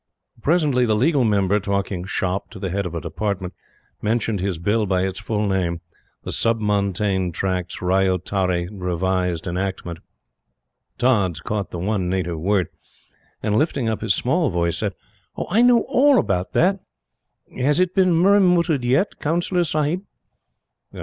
[0.41, 3.53] Presently, the Legal Member, talking "shop," to the Head of a Department,
[4.01, 5.79] mentioned his Bill by its full name
[6.23, 9.99] "The Sub Montane Tracts Ryotwari Revised Enactment."
[10.97, 12.69] Tods caught the one native word,
[13.43, 14.93] and lifting up his small voice said:
[15.37, 16.79] "Oh, I know ALL about that!
[17.57, 20.01] Has it been murramutted yet, Councillor Sahib?"